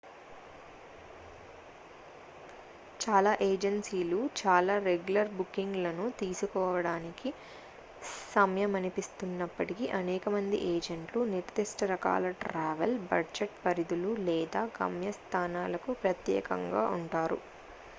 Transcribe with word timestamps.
చాలా 2.99 3.31
ఏజెన్సీలు 3.47 4.19
చాలా 4.39 4.75
రెగ్యులర్ 4.87 5.29
బుకింగ్ 5.35 5.77
లను 5.83 6.05
తీసుకోవడానికి 6.21 7.29
సంయమనిస్తున్నప్పటికీ 8.31 9.85
అనేక 9.99 10.25
మంది 10.29 10.59
ఏజెంట్లు 10.71 11.21
నిర్ధిష్ట 11.35 11.91
రకాల 11.93 12.33
ట్రావెల్ 12.43 12.97
బడ్జెట్ 13.07 13.57
పరిధులు 13.65 14.13
లేదా 14.27 14.63
గమ్యస్థానాలకు 14.79 15.93
ప్రత్యేకంగా 16.03 16.85
ఉంటారు 16.99 17.39